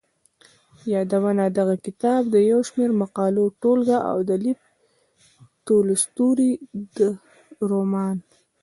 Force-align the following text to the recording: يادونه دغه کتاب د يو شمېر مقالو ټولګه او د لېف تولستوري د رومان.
يادونه 0.93 1.43
دغه 1.57 1.75
کتاب 1.85 2.21
د 2.33 2.35
يو 2.51 2.59
شمېر 2.69 2.91
مقالو 3.01 3.43
ټولګه 3.61 3.97
او 4.11 4.17
د 4.29 4.31
لېف 4.43 4.59
تولستوري 5.67 6.51
د 6.97 6.99
رومان. 7.69 8.17